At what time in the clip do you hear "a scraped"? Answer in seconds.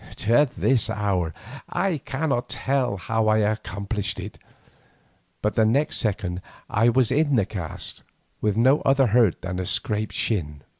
9.59-10.13